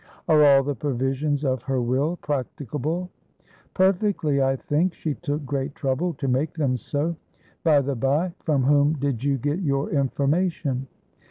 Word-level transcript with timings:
"Are 0.27 0.43
all 0.43 0.63
the 0.63 0.73
provisions 0.73 1.45
of 1.45 1.61
her 1.61 1.79
will 1.79 2.17
practicable?" 2.17 3.11
"Perfectly, 3.75 4.41
I 4.41 4.55
think. 4.55 4.95
She 4.95 5.13
took 5.13 5.45
great 5.45 5.75
trouble 5.75 6.15
to 6.15 6.27
make 6.27 6.55
them 6.55 6.75
so. 6.75 7.15
By 7.63 7.81
the 7.81 7.95
bye, 7.95 8.33
from 8.43 8.63
whom 8.63 8.93
did 8.93 9.23
you 9.23 9.37
get 9.37 9.59
your 9.59 9.91
information?" 9.91 10.87